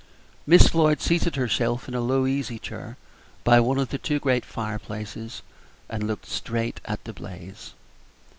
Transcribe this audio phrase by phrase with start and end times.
[0.47, 2.97] Miss Floyd seated herself in a low easy chair
[3.43, 5.43] by one of the two great fireplaces,
[5.89, 7.75] and looked straight at the blaze.